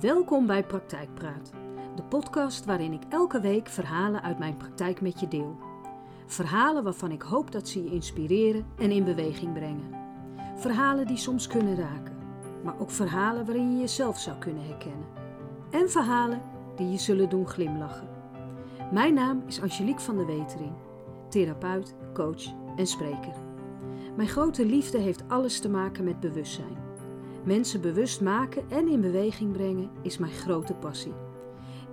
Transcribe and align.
Welkom 0.00 0.46
bij 0.46 0.64
Praktijkpraat, 0.64 1.50
de 1.96 2.02
podcast 2.02 2.64
waarin 2.64 2.92
ik 2.92 3.02
elke 3.08 3.40
week 3.40 3.68
verhalen 3.68 4.22
uit 4.22 4.38
mijn 4.38 4.56
praktijk 4.56 5.00
met 5.00 5.20
je 5.20 5.28
deel. 5.28 5.58
Verhalen 6.26 6.84
waarvan 6.84 7.10
ik 7.10 7.22
hoop 7.22 7.52
dat 7.52 7.68
ze 7.68 7.84
je 7.84 7.90
inspireren 7.90 8.66
en 8.78 8.90
in 8.90 9.04
beweging 9.04 9.52
brengen. 9.52 9.94
Verhalen 10.56 11.06
die 11.06 11.16
soms 11.16 11.46
kunnen 11.46 11.76
raken, 11.76 12.16
maar 12.64 12.78
ook 12.78 12.90
verhalen 12.90 13.44
waarin 13.46 13.72
je 13.72 13.80
jezelf 13.80 14.18
zou 14.18 14.38
kunnen 14.38 14.66
herkennen. 14.66 15.06
En 15.70 15.90
verhalen 15.90 16.42
die 16.76 16.90
je 16.90 16.98
zullen 16.98 17.28
doen 17.28 17.48
glimlachen. 17.48 18.08
Mijn 18.92 19.14
naam 19.14 19.42
is 19.46 19.60
Angelique 19.60 20.02
van 20.02 20.16
der 20.16 20.26
Wetering, 20.26 20.72
therapeut, 21.28 21.94
coach 22.12 22.44
en 22.76 22.86
spreker. 22.86 23.34
Mijn 24.16 24.28
grote 24.28 24.66
liefde 24.66 24.98
heeft 24.98 25.28
alles 25.28 25.60
te 25.60 25.68
maken 25.68 26.04
met 26.04 26.20
bewustzijn. 26.20 26.89
Mensen 27.44 27.80
bewust 27.80 28.20
maken 28.20 28.70
en 28.70 28.88
in 28.88 29.00
beweging 29.00 29.52
brengen 29.52 29.90
is 30.02 30.18
mijn 30.18 30.32
grote 30.32 30.74
passie. 30.74 31.12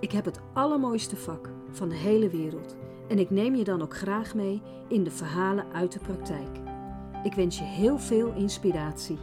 Ik 0.00 0.12
heb 0.12 0.24
het 0.24 0.40
allermooiste 0.54 1.16
vak 1.16 1.50
van 1.70 1.88
de 1.88 1.94
hele 1.94 2.28
wereld 2.28 2.76
en 3.08 3.18
ik 3.18 3.30
neem 3.30 3.54
je 3.54 3.64
dan 3.64 3.82
ook 3.82 3.96
graag 3.96 4.34
mee 4.34 4.62
in 4.88 5.04
de 5.04 5.10
verhalen 5.10 5.72
uit 5.72 5.92
de 5.92 5.98
praktijk. 5.98 6.58
Ik 7.22 7.32
wens 7.34 7.58
je 7.58 7.64
heel 7.64 7.98
veel 7.98 8.34
inspiratie. 8.34 9.18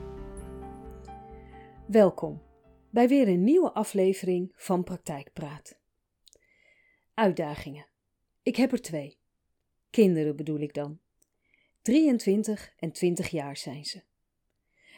Welkom 1.87 2.41
bij 2.89 3.07
weer 3.07 3.27
een 3.27 3.43
nieuwe 3.43 3.71
aflevering 3.71 4.51
van 4.55 4.83
Praktijkpraat. 4.83 5.79
Uitdagingen. 7.13 7.87
Ik 8.43 8.55
heb 8.55 8.71
er 8.71 8.81
twee. 8.81 9.17
Kinderen 9.89 10.35
bedoel 10.35 10.59
ik 10.59 10.73
dan. 10.73 10.99
23 11.81 12.73
en 12.77 12.91
20 12.91 13.27
jaar 13.27 13.57
zijn 13.57 13.85
ze. 13.85 14.01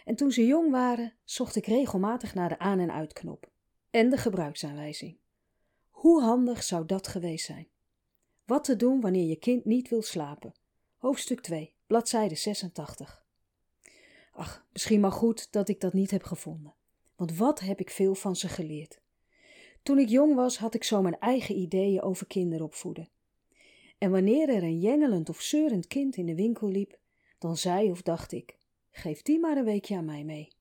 En 0.07 0.15
toen 0.15 0.31
ze 0.31 0.45
jong 0.45 0.71
waren, 0.71 1.13
zocht 1.23 1.55
ik 1.55 1.65
regelmatig 1.65 2.33
naar 2.33 2.49
de 2.49 2.59
aan- 2.59 2.79
en 2.79 2.91
uitknop 2.91 3.49
en 3.89 4.09
de 4.09 4.17
gebruiksaanwijzing. 4.17 5.17
Hoe 5.89 6.21
handig 6.21 6.63
zou 6.63 6.85
dat 6.85 7.07
geweest 7.07 7.45
zijn? 7.45 7.67
Wat 8.45 8.63
te 8.63 8.75
doen 8.75 9.01
wanneer 9.01 9.25
je 9.27 9.35
kind 9.35 9.65
niet 9.65 9.89
wil 9.89 10.01
slapen? 10.01 10.53
Hoofdstuk 10.97 11.41
2, 11.41 11.73
bladzijde 11.87 12.35
86. 12.35 13.25
Ach, 14.31 14.65
misschien 14.71 14.99
maar 14.99 15.11
goed 15.11 15.51
dat 15.51 15.69
ik 15.69 15.79
dat 15.79 15.93
niet 15.93 16.11
heb 16.11 16.23
gevonden, 16.23 16.73
want 17.15 17.37
wat 17.37 17.59
heb 17.59 17.79
ik 17.79 17.89
veel 17.89 18.15
van 18.15 18.35
ze 18.35 18.47
geleerd. 18.47 18.99
Toen 19.83 19.99
ik 19.99 20.09
jong 20.09 20.35
was, 20.35 20.57
had 20.57 20.73
ik 20.73 20.83
zo 20.83 21.01
mijn 21.01 21.19
eigen 21.19 21.55
ideeën 21.55 22.01
over 22.01 22.27
kinderopvoeden. 22.27 23.09
En 23.97 24.11
wanneer 24.11 24.49
er 24.49 24.63
een 24.63 24.79
jengelend 24.79 25.29
of 25.29 25.41
zeurend 25.41 25.87
kind 25.87 26.15
in 26.15 26.25
de 26.25 26.35
winkel 26.35 26.67
liep, 26.67 26.99
dan 27.37 27.57
zei 27.57 27.91
of 27.91 28.01
dacht 28.01 28.31
ik: 28.31 28.57
geef 28.97 29.21
die 29.21 29.39
maar 29.39 29.57
een 29.57 29.63
weekje 29.63 29.95
aan 29.95 30.05
mij 30.05 30.23
mee. 30.23 30.51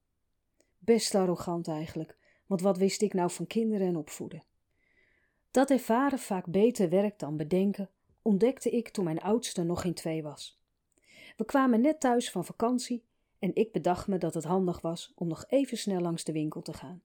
Best 0.79 1.15
arrogant 1.15 1.69
eigenlijk, 1.69 2.17
want 2.47 2.61
wat 2.61 2.79
wist 2.79 3.03
ik 3.03 3.15
nou 3.15 3.31
van 3.31 3.47
kinderen 3.47 3.87
en 3.87 3.97
opvoeden? 3.97 4.45
Dat 5.51 5.71
ervaren 5.71 6.19
vaak 6.19 6.47
beter 6.47 6.89
werkt 6.89 7.21
dan 7.21 7.37
bedenken, 7.37 7.91
ontdekte 8.23 8.71
ik 8.71 8.89
toen 8.89 9.05
mijn 9.05 9.21
oudste 9.21 9.63
nog 9.63 9.81
geen 9.81 9.95
twee 9.95 10.23
was. 10.23 10.61
We 11.37 11.45
kwamen 11.45 11.81
net 11.81 12.01
thuis 12.01 12.31
van 12.31 12.45
vakantie 12.45 13.05
en 13.39 13.55
ik 13.55 13.73
bedacht 13.73 14.07
me 14.07 14.19
dat 14.19 14.35
het 14.35 14.45
handig 14.45 14.81
was 14.81 15.13
om 15.15 15.29
nog 15.29 15.45
even 15.49 15.79
snel 15.79 16.01
langs 16.01 16.25
de 16.25 16.33
winkel 16.33 16.63
te 16.63 16.73
gaan. 16.73 17.03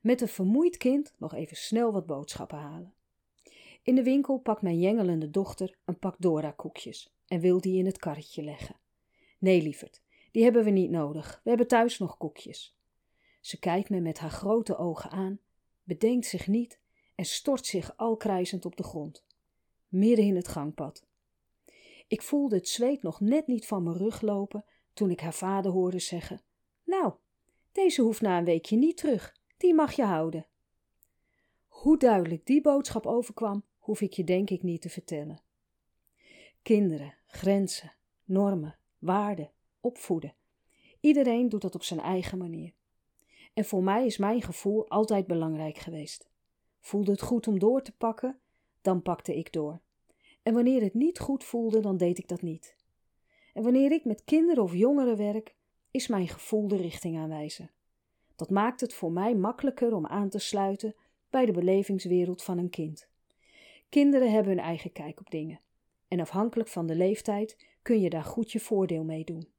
Met 0.00 0.20
een 0.20 0.28
vermoeid 0.28 0.76
kind 0.76 1.12
nog 1.18 1.34
even 1.34 1.56
snel 1.56 1.92
wat 1.92 2.06
boodschappen 2.06 2.58
halen. 2.58 2.94
In 3.82 3.94
de 3.94 4.02
winkel 4.02 4.38
pakt 4.38 4.62
mijn 4.62 4.80
jengelende 4.80 5.30
dochter 5.30 5.76
een 5.84 5.98
pak 5.98 6.14
Dora-koekjes 6.18 7.14
en 7.26 7.40
wil 7.40 7.60
die 7.60 7.78
in 7.78 7.86
het 7.86 7.98
karretje 7.98 8.42
leggen. 8.42 8.76
Nee, 9.38 9.62
lieverd, 9.62 10.01
die 10.32 10.42
hebben 10.42 10.64
we 10.64 10.70
niet 10.70 10.90
nodig. 10.90 11.40
We 11.42 11.48
hebben 11.48 11.68
thuis 11.68 11.98
nog 11.98 12.16
koekjes. 12.16 12.76
Ze 13.40 13.58
kijkt 13.58 13.90
me 13.90 14.00
met 14.00 14.18
haar 14.18 14.30
grote 14.30 14.76
ogen 14.76 15.10
aan, 15.10 15.40
bedenkt 15.82 16.26
zich 16.26 16.46
niet 16.46 16.80
en 17.14 17.24
stort 17.24 17.66
zich 17.66 17.96
al 17.96 18.16
krijzend 18.16 18.64
op 18.64 18.76
de 18.76 18.82
grond, 18.82 19.24
midden 19.88 20.24
in 20.24 20.36
het 20.36 20.48
gangpad. 20.48 21.06
Ik 22.08 22.22
voelde 22.22 22.56
het 22.56 22.68
zweet 22.68 23.02
nog 23.02 23.20
net 23.20 23.46
niet 23.46 23.66
van 23.66 23.82
mijn 23.82 23.96
rug 23.96 24.20
lopen 24.20 24.64
toen 24.92 25.10
ik 25.10 25.20
haar 25.20 25.34
vader 25.34 25.72
hoorde 25.72 25.98
zeggen: 25.98 26.42
Nou, 26.84 27.12
deze 27.72 28.02
hoeft 28.02 28.20
na 28.20 28.38
een 28.38 28.44
weekje 28.44 28.76
niet 28.76 28.96
terug, 28.96 29.36
die 29.56 29.74
mag 29.74 29.92
je 29.92 30.04
houden. 30.04 30.46
Hoe 31.66 31.98
duidelijk 31.98 32.46
die 32.46 32.60
boodschap 32.60 33.06
overkwam, 33.06 33.64
hoef 33.78 34.00
ik 34.00 34.12
je 34.12 34.24
denk 34.24 34.50
ik 34.50 34.62
niet 34.62 34.82
te 34.82 34.88
vertellen. 34.88 35.42
Kinderen, 36.62 37.14
grenzen, 37.26 37.92
normen, 38.24 38.78
waarden, 38.98 39.50
opvoeden. 39.82 40.34
Iedereen 41.00 41.48
doet 41.48 41.60
dat 41.60 41.74
op 41.74 41.82
zijn 41.82 42.00
eigen 42.00 42.38
manier. 42.38 42.72
En 43.54 43.64
voor 43.64 43.82
mij 43.82 44.06
is 44.06 44.18
mijn 44.18 44.42
gevoel 44.42 44.88
altijd 44.88 45.26
belangrijk 45.26 45.78
geweest. 45.78 46.28
Voelde 46.80 47.10
het 47.10 47.22
goed 47.22 47.48
om 47.48 47.58
door 47.58 47.82
te 47.82 47.92
pakken, 47.92 48.38
dan 48.80 49.02
pakte 49.02 49.36
ik 49.36 49.52
door. 49.52 49.80
En 50.42 50.54
wanneer 50.54 50.82
het 50.82 50.94
niet 50.94 51.18
goed 51.18 51.44
voelde, 51.44 51.80
dan 51.80 51.96
deed 51.96 52.18
ik 52.18 52.28
dat 52.28 52.42
niet. 52.42 52.76
En 53.52 53.62
wanneer 53.62 53.92
ik 53.92 54.04
met 54.04 54.24
kinderen 54.24 54.62
of 54.62 54.74
jongeren 54.74 55.16
werk, 55.16 55.54
is 55.90 56.06
mijn 56.06 56.28
gevoel 56.28 56.68
de 56.68 56.76
richting 56.76 57.18
aanwijzen. 57.18 57.70
Dat 58.36 58.50
maakt 58.50 58.80
het 58.80 58.94
voor 58.94 59.12
mij 59.12 59.34
makkelijker 59.34 59.94
om 59.94 60.06
aan 60.06 60.28
te 60.28 60.38
sluiten 60.38 60.94
bij 61.30 61.46
de 61.46 61.52
belevingswereld 61.52 62.42
van 62.42 62.58
een 62.58 62.70
kind. 62.70 63.08
Kinderen 63.88 64.32
hebben 64.32 64.52
hun 64.52 64.64
eigen 64.64 64.92
kijk 64.92 65.20
op 65.20 65.30
dingen. 65.30 65.60
En 66.08 66.20
afhankelijk 66.20 66.68
van 66.68 66.86
de 66.86 66.94
leeftijd 66.94 67.66
kun 67.82 68.00
je 68.00 68.10
daar 68.10 68.24
goed 68.24 68.52
je 68.52 68.60
voordeel 68.60 69.04
mee 69.04 69.24
doen. 69.24 69.51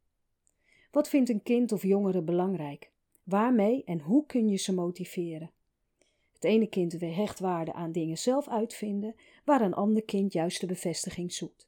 Wat 0.94 1.10
vindt 1.10 1.30
een 1.30 1.44
kind 1.44 1.72
of 1.72 1.84
jongere 1.84 2.22
belangrijk? 2.22 2.92
Waarmee 3.24 3.84
en 3.84 4.00
hoe 4.00 4.26
kun 4.26 4.48
je 4.48 4.58
ze 4.58 4.74
motiveren? 4.74 5.52
Het 6.34 6.44
ene 6.44 6.68
kind 6.68 7.02
hecht 7.02 7.40
waarde 7.40 7.74
aan 7.74 7.92
dingen 7.92 8.18
zelf 8.18 8.48
uitvinden, 8.48 9.16
waar 9.46 9.62
een 9.62 9.74
ander 9.74 10.04
kind 10.04 10.34
juist 10.34 10.60
de 10.60 10.66
bevestiging 10.66 11.34
zoekt. 11.34 11.68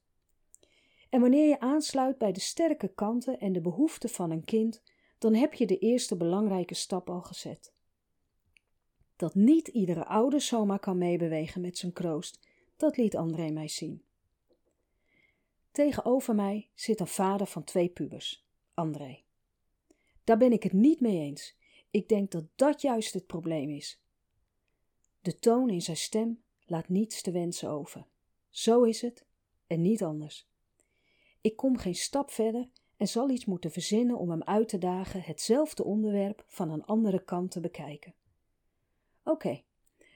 En 1.09 1.22
wanneer 1.22 1.47
je 1.47 1.59
aansluit 1.59 2.18
bij 2.18 2.31
de 2.31 2.40
sterke 2.40 2.88
kanten 2.88 3.40
en 3.40 3.53
de 3.53 3.62
behoeften 3.62 4.09
van 4.09 4.31
een 4.31 4.46
kind, 4.46 4.81
dan 5.18 5.34
heb 5.34 5.53
je 5.53 5.66
de 5.66 5.78
eerste 5.78 6.16
belangrijke 6.16 6.75
stap 6.75 7.09
al 7.09 7.22
gezet. 7.22 7.74
Dat 9.16 9.35
niet 9.35 9.68
iedere 9.68 10.06
ouder 10.06 10.41
zomaar 10.41 10.80
kan 10.80 10.97
meebewegen 10.97 11.62
met 11.62 11.78
zijn 11.78 11.94
kroost, 11.94 12.40
dat 12.78 12.97
liet 12.97 13.16
André 13.16 13.50
mij 13.50 13.68
zien. 13.68 14.03
Tegenover 15.72 16.35
mij 16.35 16.69
zit 16.74 17.00
een 17.00 17.08
vader 17.08 17.47
van 17.47 17.64
twee 17.64 17.90
pubers, 17.90 18.44
André. 18.75 19.24
Daar 20.24 20.38
ben 20.38 20.52
ik 20.52 20.63
het 20.63 20.74
niet 20.74 21.00
mee 21.00 21.19
eens. 21.19 21.56
Ik 21.91 22.09
denk 22.09 22.31
dat 22.31 22.46
dat 22.56 22.81
juist 22.81 23.13
het 23.13 23.25
probleem 23.25 23.69
is. 23.69 24.02
De 25.22 25.40
toon 25.40 25.69
in 25.69 25.81
zijn 25.81 25.97
stem 25.97 26.44
laat 26.66 26.90
niets 26.90 27.22
te 27.22 27.31
wensen 27.31 27.69
over. 27.69 28.08
Zo 28.50 28.84
is 28.84 29.02
het 29.02 29.25
en 29.68 29.81
niet 29.81 30.03
anders. 30.03 30.47
Ik 31.41 31.56
kom 31.56 31.78
geen 31.78 31.96
stap 31.96 32.31
verder 32.31 32.69
en 32.97 33.08
zal 33.08 33.30
iets 33.30 33.46
moeten 33.46 33.72
verzinnen 33.72 34.18
om 34.18 34.30
hem 34.30 34.44
uit 34.44 34.68
te 34.68 34.78
dagen 34.78 35.22
hetzelfde 35.22 35.84
onderwerp 35.84 36.44
van 36.47 36.69
een 36.69 36.85
andere 36.85 37.24
kant 37.24 37.52
te 37.52 37.59
bekijken. 37.59 38.14
Oké, 39.24 39.64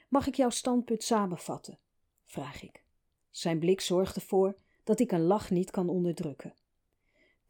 mag 0.10 0.28
ik 0.28 0.36
jouw 0.36 0.50
standpunt 0.50 1.04
samenvatten? 1.04 1.80
vraag 2.26 2.64
ik. 2.64 2.84
Zijn 3.30 3.60
blik 3.60 3.82
zorgt 3.82 4.16
ervoor 4.16 4.58
dat 4.84 5.00
ik 5.00 5.12
een 5.12 5.22
lach 5.22 5.50
niet 5.50 5.72
kan 5.72 5.90
onderdrukken. 5.90 6.54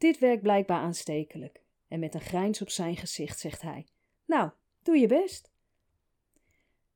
Dit 0.00 0.18
werkt 0.18 0.42
blijkbaar 0.42 0.80
aanstekelijk, 0.80 1.62
en 1.88 2.00
met 2.00 2.14
een 2.14 2.20
grijns 2.20 2.62
op 2.62 2.70
zijn 2.70 2.96
gezicht 2.96 3.38
zegt 3.38 3.62
hij: 3.62 3.86
Nou, 4.24 4.50
doe 4.82 4.98
je 4.98 5.06
best. 5.06 5.50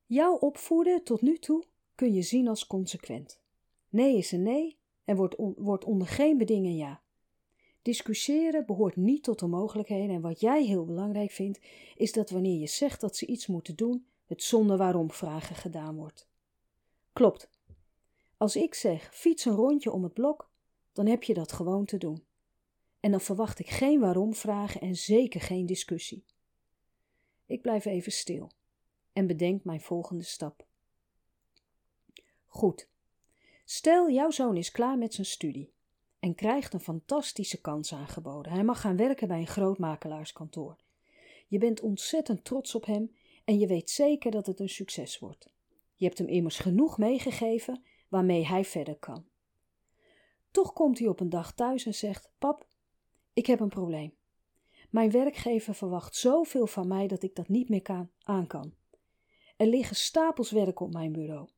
Jouw 0.07 0.35
opvoeden 0.37 1.05
tot 1.05 1.21
nu 1.23 1.39
toe 1.39 1.65
kun 1.95 2.15
je 2.15 2.23
zien 2.23 2.49
als 2.49 2.67
consequent. 2.67 3.41
Nee 3.89 4.17
is 4.17 4.33
een 4.33 4.43
nee 4.43 4.79
en 5.05 5.17
wordt, 5.17 5.35
wordt 5.57 5.85
onder 5.85 6.07
geen 6.07 6.39
bedingen 6.39 6.77
ja. 6.77 7.03
Discussiëren 7.83 8.67
behoort 8.67 8.97
niet 8.97 9.23
tot 9.23 9.39
de 9.39 9.47
mogelijkheden 9.47 10.15
en 10.15 10.21
wat 10.21 10.41
jij 10.41 10.65
heel 10.65 10.85
belangrijk 10.85 11.31
vindt, 11.31 11.61
is 11.97 12.13
dat 12.13 12.31
wanneer 12.31 12.59
je 12.59 12.67
zegt 12.67 13.01
dat 13.01 13.17
ze 13.17 13.27
iets 13.27 13.47
moeten 13.47 13.77
doen, 13.77 14.07
het 14.27 14.43
zonder 14.43 14.77
waarom 14.77 15.11
vragen 15.11 15.57
gedaan 15.57 15.97
wordt. 15.97 16.29
Klopt. 17.13 17.49
Als 18.37 18.57
ik 18.57 18.75
zeg 18.75 19.15
fiets 19.15 19.45
een 19.45 19.55
rondje 19.55 19.93
om 19.93 20.03
het 20.03 20.15
blok, 20.15 20.51
dan 20.93 21.07
heb 21.07 21.23
je 21.23 21.35
dat 21.35 21.53
gewoon 21.53 21.85
te 21.85 21.99
doen. 21.99 22.25
En 23.05 23.11
dan 23.11 23.21
verwacht 23.21 23.59
ik 23.59 23.71
geen 23.71 24.01
waarom 24.01 24.35
vragen 24.35 24.81
en 24.81 24.97
zeker 24.97 25.41
geen 25.41 25.67
discussie. 25.67 26.25
Ik 27.47 27.63
blijf 27.63 27.85
even 27.85 28.13
stil 28.13 28.51
en 29.13 29.27
bedenk 29.27 29.65
mijn 29.65 29.81
volgende 29.81 30.25
stap. 30.25 30.67
Goed. 32.47 32.89
Stel, 33.65 34.11
jouw 34.11 34.31
zoon 34.31 34.57
is 34.57 34.71
klaar 34.71 34.99
met 34.99 35.15
zijn 35.15 35.27
studie 35.27 35.73
en 36.19 36.35
krijgt 36.35 36.75
een 36.75 36.81
fantastische 36.81 37.61
kans 37.61 37.95
aangeboden. 37.95 38.53
Hij 38.53 38.65
mag 38.65 38.81
gaan 38.81 38.97
werken 38.97 39.29
bij 39.29 39.39
een 39.39 39.47
groot 39.47 39.79
makelaarskantoor. 39.79 40.77
Je 41.49 41.59
bent 41.59 41.81
ontzettend 41.81 42.45
trots 42.45 42.75
op 42.75 42.87
hem 42.87 43.17
en 43.45 43.59
je 43.59 43.67
weet 43.67 43.91
zeker 43.91 44.31
dat 44.31 44.47
het 44.47 44.61
een 44.61 44.69
succes 44.69 45.19
wordt. 45.19 45.51
Je 45.95 46.05
hebt 46.05 46.19
hem 46.19 46.29
immers 46.29 46.59
genoeg 46.59 46.99
meegegeven 46.99 47.85
waarmee 48.09 48.47
hij 48.47 48.65
verder 48.65 48.97
kan. 48.97 49.25
Toch 50.51 50.73
komt 50.73 50.99
hij 50.99 51.09
op 51.09 51.21
een 51.21 51.31
dag 51.31 51.55
thuis 51.55 51.87
en 51.87 51.95
zegt: 51.95 52.31
Pap, 52.39 52.67
ik 53.35 53.47
heb 53.47 53.61
een 53.61 53.69
probleem. 53.69 54.15
Mijn 54.91 55.11
werkgever 55.11 55.75
verwacht 55.75 56.17
zoveel 56.17 56.67
van 56.67 56.89
mij 56.89 57.07
dat 57.07 57.23
ik 57.23 57.35
dat 57.35 57.49
niet 57.49 57.69
meer 57.69 57.83
kan, 57.83 58.11
aan 58.23 58.47
kan. 58.47 58.75
Er 59.57 59.67
liggen 59.67 59.97
stapels 59.97 60.51
werk 60.51 60.81
op 60.81 60.93
mijn 60.93 61.13
bureau. 61.13 61.49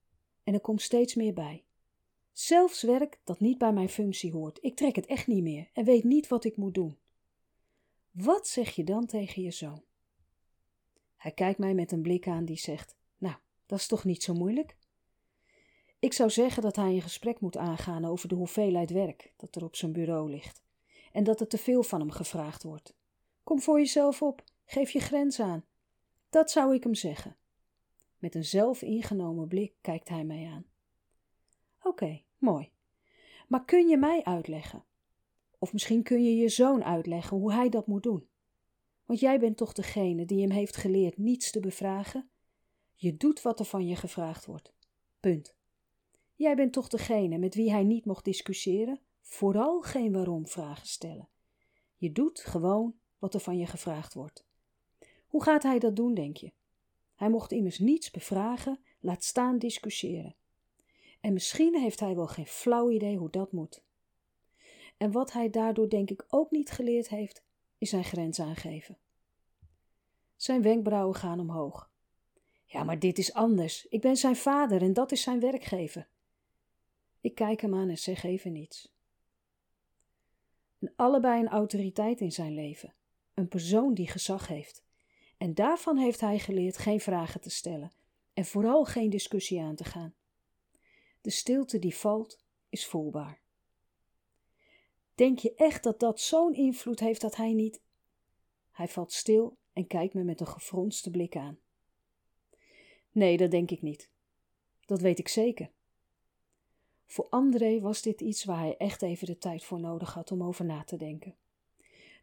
En 0.44 0.54
er 0.54 0.60
komt 0.60 0.82
steeds 0.82 1.14
meer 1.14 1.32
bij. 1.32 1.64
Zelfs 2.32 2.82
werk 2.82 3.20
dat 3.24 3.40
niet 3.40 3.58
bij 3.58 3.72
mijn 3.72 3.88
functie 3.88 4.32
hoort. 4.32 4.58
Ik 4.60 4.76
trek 4.76 4.96
het 4.96 5.06
echt 5.06 5.26
niet 5.26 5.42
meer 5.42 5.70
en 5.72 5.84
weet 5.84 6.04
niet 6.04 6.28
wat 6.28 6.44
ik 6.44 6.56
moet 6.56 6.74
doen. 6.74 6.98
Wat 8.10 8.48
zeg 8.48 8.74
je 8.74 8.84
dan 8.84 9.06
tegen 9.06 9.42
je 9.42 9.50
zoon? 9.50 9.82
Hij 11.16 11.32
kijkt 11.32 11.58
mij 11.58 11.74
met 11.74 11.92
een 11.92 12.02
blik 12.02 12.28
aan 12.28 12.44
die 12.44 12.58
zegt: 12.58 12.96
Nou, 13.18 13.36
dat 13.66 13.78
is 13.78 13.86
toch 13.86 14.04
niet 14.04 14.22
zo 14.22 14.34
moeilijk? 14.34 14.76
Ik 15.98 16.12
zou 16.12 16.30
zeggen 16.30 16.62
dat 16.62 16.76
hij 16.76 16.94
een 16.94 17.02
gesprek 17.02 17.40
moet 17.40 17.56
aangaan 17.56 18.04
over 18.04 18.28
de 18.28 18.34
hoeveelheid 18.34 18.90
werk 18.90 19.32
dat 19.36 19.56
er 19.56 19.64
op 19.64 19.76
zijn 19.76 19.92
bureau 19.92 20.30
ligt 20.30 20.65
en 21.16 21.24
dat 21.24 21.40
er 21.40 21.48
te 21.48 21.58
veel 21.58 21.82
van 21.82 22.00
hem 22.00 22.10
gevraagd 22.10 22.62
wordt. 22.62 22.94
Kom 23.42 23.60
voor 23.60 23.78
jezelf 23.78 24.22
op, 24.22 24.44
geef 24.64 24.90
je 24.90 25.00
grens 25.00 25.40
aan. 25.40 25.64
Dat 26.30 26.50
zou 26.50 26.74
ik 26.74 26.82
hem 26.82 26.94
zeggen. 26.94 27.36
Met 28.18 28.34
een 28.34 28.44
zelfingenomen 28.44 29.48
blik 29.48 29.74
kijkt 29.80 30.08
hij 30.08 30.24
mij 30.24 30.46
aan. 30.52 30.66
Oké, 31.82 32.22
mooi. 32.38 32.70
Maar 33.48 33.64
kun 33.64 33.88
je 33.88 33.96
mij 33.96 34.24
uitleggen? 34.24 34.84
Of 35.58 35.72
misschien 35.72 36.02
kun 36.02 36.24
je 36.24 36.36
je 36.36 36.48
zoon 36.48 36.84
uitleggen 36.84 37.36
hoe 37.36 37.52
hij 37.52 37.68
dat 37.68 37.86
moet 37.86 38.02
doen? 38.02 38.28
Want 39.04 39.20
jij 39.20 39.38
bent 39.38 39.56
toch 39.56 39.72
degene 39.72 40.24
die 40.24 40.40
hem 40.40 40.50
heeft 40.50 40.76
geleerd 40.76 41.18
niets 41.18 41.50
te 41.50 41.60
bevragen? 41.60 42.30
Je 42.94 43.16
doet 43.16 43.42
wat 43.42 43.58
er 43.58 43.64
van 43.64 43.86
je 43.86 43.96
gevraagd 43.96 44.46
wordt. 44.46 44.72
Punt. 45.20 45.54
Jij 46.34 46.56
bent 46.56 46.72
toch 46.72 46.88
degene 46.88 47.38
met 47.38 47.54
wie 47.54 47.70
hij 47.70 47.84
niet 47.84 48.04
mocht 48.04 48.24
discussiëren? 48.24 49.00
Vooral 49.28 49.80
geen 49.80 50.12
waarom-vragen 50.12 50.86
stellen. 50.86 51.28
Je 51.96 52.12
doet 52.12 52.40
gewoon 52.40 52.94
wat 53.18 53.34
er 53.34 53.40
van 53.40 53.58
je 53.58 53.66
gevraagd 53.66 54.14
wordt. 54.14 54.44
Hoe 55.26 55.42
gaat 55.42 55.62
hij 55.62 55.78
dat 55.78 55.96
doen, 55.96 56.14
denk 56.14 56.36
je? 56.36 56.52
Hij 57.14 57.30
mocht 57.30 57.52
immers 57.52 57.78
niets 57.78 58.10
bevragen, 58.10 58.80
laat 59.00 59.24
staan 59.24 59.58
discussiëren. 59.58 60.36
En 61.20 61.32
misschien 61.32 61.76
heeft 61.76 62.00
hij 62.00 62.14
wel 62.14 62.26
geen 62.26 62.46
flauw 62.46 62.90
idee 62.90 63.16
hoe 63.16 63.30
dat 63.30 63.52
moet. 63.52 63.82
En 64.96 65.12
wat 65.12 65.32
hij 65.32 65.50
daardoor 65.50 65.88
denk 65.88 66.10
ik 66.10 66.24
ook 66.28 66.50
niet 66.50 66.70
geleerd 66.70 67.08
heeft, 67.08 67.42
is 67.78 67.90
zijn 67.90 68.04
grens 68.04 68.40
aangeven. 68.40 68.98
Zijn 70.36 70.62
wenkbrauwen 70.62 71.16
gaan 71.16 71.40
omhoog. 71.40 71.90
Ja, 72.64 72.84
maar 72.84 72.98
dit 72.98 73.18
is 73.18 73.32
anders. 73.32 73.86
Ik 73.86 74.00
ben 74.00 74.16
zijn 74.16 74.36
vader 74.36 74.82
en 74.82 74.92
dat 74.92 75.12
is 75.12 75.22
zijn 75.22 75.40
werkgever. 75.40 76.08
Ik 77.20 77.34
kijk 77.34 77.60
hem 77.60 77.74
aan 77.74 77.88
en 77.88 77.98
zeg 77.98 78.22
even 78.24 78.52
niets. 78.52 78.95
En 80.78 80.92
allebei 80.96 81.40
een 81.40 81.48
autoriteit 81.48 82.20
in 82.20 82.32
zijn 82.32 82.54
leven, 82.54 82.94
een 83.34 83.48
persoon 83.48 83.94
die 83.94 84.08
gezag 84.08 84.48
heeft. 84.48 84.84
En 85.38 85.54
daarvan 85.54 85.96
heeft 85.96 86.20
hij 86.20 86.38
geleerd 86.38 86.78
geen 86.78 87.00
vragen 87.00 87.40
te 87.40 87.50
stellen 87.50 87.92
en 88.32 88.44
vooral 88.44 88.84
geen 88.84 89.10
discussie 89.10 89.60
aan 89.60 89.74
te 89.74 89.84
gaan. 89.84 90.14
De 91.20 91.30
stilte 91.30 91.78
die 91.78 91.96
valt, 91.96 92.44
is 92.68 92.86
voelbaar. 92.86 93.40
Denk 95.14 95.38
je 95.38 95.54
echt 95.54 95.82
dat 95.82 96.00
dat 96.00 96.20
zo'n 96.20 96.54
invloed 96.54 97.00
heeft 97.00 97.20
dat 97.20 97.36
hij 97.36 97.52
niet. 97.52 97.80
Hij 98.70 98.88
valt 98.88 99.12
stil 99.12 99.58
en 99.72 99.86
kijkt 99.86 100.14
me 100.14 100.24
met 100.24 100.40
een 100.40 100.46
gefronste 100.46 101.10
blik 101.10 101.36
aan. 101.36 101.58
Nee, 103.10 103.36
dat 103.36 103.50
denk 103.50 103.70
ik 103.70 103.82
niet. 103.82 104.10
Dat 104.80 105.00
weet 105.00 105.18
ik 105.18 105.28
zeker. 105.28 105.70
Voor 107.16 107.26
André 107.30 107.80
was 107.80 108.02
dit 108.02 108.20
iets 108.20 108.44
waar 108.44 108.58
hij 108.58 108.76
echt 108.76 109.02
even 109.02 109.26
de 109.26 109.38
tijd 109.38 109.64
voor 109.64 109.80
nodig 109.80 110.14
had 110.14 110.32
om 110.32 110.42
over 110.42 110.64
na 110.64 110.84
te 110.84 110.96
denken. 110.96 111.34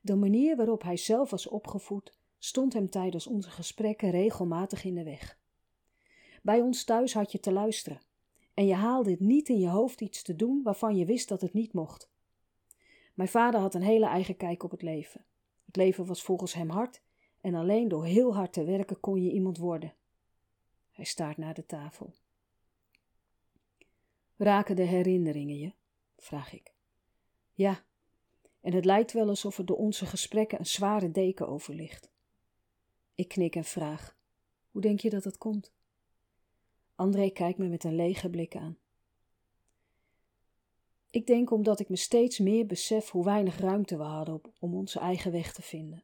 De 0.02 0.16
manier 0.16 0.56
waarop 0.56 0.84
hij 0.84 0.98
zelf 0.98 1.30
was 1.30 1.48
opgevoed 1.48 2.18
stond 2.40 2.74
hem 2.74 2.90
tijdens 2.90 3.28
onze 3.28 3.50
gesprekken 3.50 4.10
regelmatig 4.10 4.84
in 4.84 4.96
de 4.96 5.04
weg. 5.04 5.38
Bij 6.42 6.62
ons 6.62 6.84
thuis 6.84 7.14
had 7.14 7.32
je 7.32 7.40
te 7.40 7.52
luisteren 7.52 8.02
en 8.54 8.66
je 8.66 8.74
haalde 8.74 9.12
het 9.12 9.20
niet 9.20 9.50
in 9.50 9.60
je 9.60 9.70
hoofd 9.70 10.02
iets 10.02 10.22
te 10.22 10.36
doen 10.36 10.62
waarvan 10.64 10.96
je 10.96 11.06
wist 11.06 11.30
dat 11.30 11.42
het 11.42 11.54
niet 11.54 11.74
mocht. 11.74 12.10
Mijn 13.14 13.30
vader 13.30 13.60
had 13.60 13.74
een 13.74 13.82
hele 13.82 14.06
eigen 14.06 14.38
kijk 14.38 14.64
op 14.64 14.72
het 14.72 14.82
leven. 14.82 15.26
Het 15.66 15.76
leven 15.76 16.06
was 16.06 16.24
volgens 16.24 16.54
hem 16.54 16.70
hard 16.70 17.02
en 17.42 17.56
alleen 17.56 17.88
door 17.88 18.06
heel 18.06 18.36
hard 18.36 18.54
te 18.54 18.64
werken 18.64 19.00
kon 19.00 19.24
je 19.24 19.32
iemand 19.32 19.58
worden. 19.58 19.94
Hij 20.92 21.06
staart 21.06 21.38
naar 21.38 21.54
de 21.54 21.66
tafel. 21.66 22.14
Raken 24.38 24.76
de 24.76 24.84
herinneringen 24.84 25.58
je? 25.58 25.74
vraag 26.18 26.54
ik. 26.54 26.74
Ja, 27.54 27.84
en 28.62 28.74
het 28.74 28.86
lijkt 28.86 29.12
wel 29.12 29.28
alsof 29.28 29.58
er 29.58 29.66
door 29.66 29.78
onze 29.78 30.06
gesprekken 30.06 30.60
een 30.60 30.66
zware 30.66 31.12
deken 31.12 31.48
over 31.48 31.74
ligt. 31.74 32.12
Ik 33.16 33.28
knik 33.28 33.56
en 33.56 33.64
vraag: 33.64 34.16
Hoe 34.72 34.82
denk 34.82 35.00
je 35.00 35.10
dat 35.10 35.24
dat 35.24 35.38
komt? 35.38 35.74
André 36.96 37.30
kijkt 37.30 37.58
me 37.58 37.68
met 37.68 37.84
een 37.84 37.96
lege 37.96 38.30
blik 38.30 38.56
aan. 38.56 38.78
Ik 41.10 41.28
denk 41.28 41.52
omdat 41.52 41.80
ik 41.80 41.90
me 41.90 41.96
steeds 41.96 42.40
meer 42.40 42.66
besef 42.66 43.10
hoe 43.10 43.26
weinig 43.26 43.60
ruimte 43.60 43.98
we 43.98 44.04
hadden 44.04 44.42
om 44.60 44.76
onze 44.76 45.00
eigen 45.00 45.32
weg 45.32 45.54
te 45.54 45.62
vinden. 45.62 46.04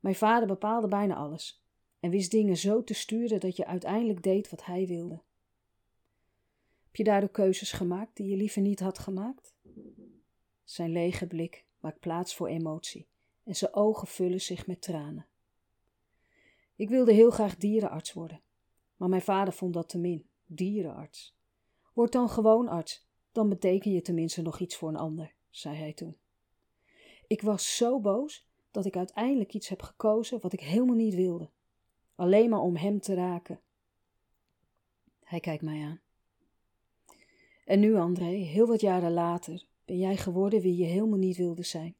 Mijn 0.00 0.14
vader 0.14 0.46
bepaalde 0.46 0.88
bijna 0.88 1.14
alles 1.14 1.62
en 2.00 2.10
wist 2.10 2.30
dingen 2.30 2.56
zo 2.56 2.84
te 2.84 2.94
sturen 2.94 3.40
dat 3.40 3.56
je 3.56 3.66
uiteindelijk 3.66 4.22
deed 4.22 4.50
wat 4.50 4.64
hij 4.64 4.86
wilde. 4.86 5.22
Heb 6.96 7.06
je 7.06 7.12
daardoor 7.12 7.30
keuzes 7.30 7.72
gemaakt 7.72 8.16
die 8.16 8.28
je 8.28 8.36
liever 8.36 8.62
niet 8.62 8.80
had 8.80 8.98
gemaakt? 8.98 9.54
Zijn 10.64 10.90
lege 10.90 11.26
blik 11.26 11.64
maakt 11.80 12.00
plaats 12.00 12.34
voor 12.34 12.48
emotie 12.48 13.08
en 13.44 13.56
zijn 13.56 13.74
ogen 13.74 14.08
vullen 14.08 14.40
zich 14.40 14.66
met 14.66 14.82
tranen. 14.82 15.26
Ik 16.76 16.88
wilde 16.88 17.12
heel 17.12 17.30
graag 17.30 17.56
dierenarts 17.56 18.12
worden, 18.12 18.42
maar 18.96 19.08
mijn 19.08 19.22
vader 19.22 19.52
vond 19.52 19.74
dat 19.74 19.88
te 19.88 19.98
min. 19.98 20.28
Dierenarts. 20.46 21.36
Word 21.92 22.12
dan 22.12 22.28
gewoon 22.28 22.68
arts, 22.68 23.06
dan 23.32 23.48
beteken 23.48 23.92
je 23.92 24.02
tenminste 24.02 24.42
nog 24.42 24.60
iets 24.60 24.76
voor 24.76 24.88
een 24.88 24.96
ander, 24.96 25.34
zei 25.50 25.76
hij 25.76 25.92
toen. 25.92 26.16
Ik 27.26 27.42
was 27.42 27.76
zo 27.76 28.00
boos 28.00 28.46
dat 28.70 28.84
ik 28.84 28.96
uiteindelijk 28.96 29.54
iets 29.54 29.68
heb 29.68 29.82
gekozen 29.82 30.40
wat 30.40 30.52
ik 30.52 30.60
helemaal 30.60 30.96
niet 30.96 31.14
wilde, 31.14 31.50
alleen 32.14 32.50
maar 32.50 32.60
om 32.60 32.76
hem 32.76 33.00
te 33.00 33.14
raken. 33.14 33.60
Hij 35.24 35.40
kijkt 35.40 35.62
mij 35.62 35.82
aan. 35.82 36.04
En 37.66 37.80
nu, 37.80 37.96
André, 37.96 38.24
heel 38.24 38.66
wat 38.66 38.80
jaren 38.80 39.12
later, 39.12 39.66
ben 39.84 39.98
jij 39.98 40.16
geworden 40.16 40.60
wie 40.60 40.76
je 40.76 40.84
helemaal 40.84 41.18
niet 41.18 41.36
wilde 41.36 41.62
zijn. 41.62 41.96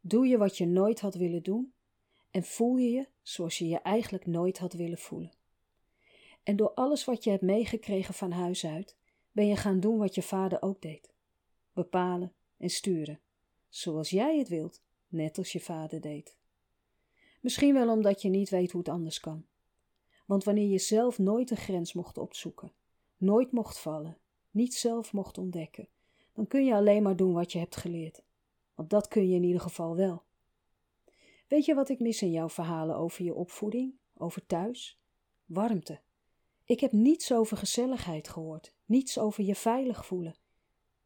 Doe 0.00 0.26
je 0.26 0.38
wat 0.38 0.58
je 0.58 0.66
nooit 0.66 1.00
had 1.00 1.14
willen 1.14 1.42
doen 1.42 1.72
en 2.30 2.42
voel 2.42 2.76
je 2.76 2.90
je 2.90 3.08
zoals 3.22 3.58
je 3.58 3.68
je 3.68 3.78
eigenlijk 3.78 4.26
nooit 4.26 4.58
had 4.58 4.72
willen 4.72 4.98
voelen. 4.98 5.32
En 6.42 6.56
door 6.56 6.74
alles 6.74 7.04
wat 7.04 7.24
je 7.24 7.30
hebt 7.30 7.42
meegekregen 7.42 8.14
van 8.14 8.30
huis 8.30 8.66
uit, 8.66 8.96
ben 9.32 9.46
je 9.46 9.56
gaan 9.56 9.80
doen 9.80 9.98
wat 9.98 10.14
je 10.14 10.22
vader 10.22 10.62
ook 10.62 10.82
deed: 10.82 11.12
bepalen 11.72 12.32
en 12.56 12.70
sturen, 12.70 13.20
zoals 13.68 14.10
jij 14.10 14.38
het 14.38 14.48
wilt, 14.48 14.82
net 15.08 15.38
als 15.38 15.52
je 15.52 15.60
vader 15.60 16.00
deed. 16.00 16.36
Misschien 17.40 17.74
wel 17.74 17.90
omdat 17.90 18.22
je 18.22 18.28
niet 18.28 18.50
weet 18.50 18.70
hoe 18.70 18.80
het 18.80 18.90
anders 18.90 19.20
kan. 19.20 19.44
Want 20.26 20.44
wanneer 20.44 20.68
je 20.68 20.78
zelf 20.78 21.18
nooit 21.18 21.50
een 21.50 21.56
grens 21.56 21.92
mocht 21.92 22.18
opzoeken, 22.18 22.72
nooit 23.16 23.52
mocht 23.52 23.78
vallen, 23.78 24.18
niet 24.50 24.74
zelf 24.74 25.12
mocht 25.12 25.38
ontdekken, 25.38 25.88
dan 26.32 26.46
kun 26.46 26.64
je 26.64 26.74
alleen 26.74 27.02
maar 27.02 27.16
doen 27.16 27.32
wat 27.32 27.52
je 27.52 27.58
hebt 27.58 27.76
geleerd. 27.76 28.22
Want 28.74 28.90
dat 28.90 29.08
kun 29.08 29.28
je 29.28 29.34
in 29.34 29.42
ieder 29.44 29.60
geval 29.60 29.96
wel. 29.96 30.22
Weet 31.48 31.64
je 31.64 31.74
wat 31.74 31.88
ik 31.88 32.00
mis 32.00 32.22
in 32.22 32.30
jouw 32.30 32.48
verhalen 32.48 32.96
over 32.96 33.24
je 33.24 33.34
opvoeding, 33.34 33.94
over 34.16 34.46
thuis? 34.46 35.00
Warmte. 35.46 36.00
Ik 36.64 36.80
heb 36.80 36.92
niets 36.92 37.32
over 37.32 37.56
gezelligheid 37.56 38.28
gehoord, 38.28 38.74
niets 38.84 39.18
over 39.18 39.44
je 39.44 39.54
veilig 39.54 40.06
voelen, 40.06 40.36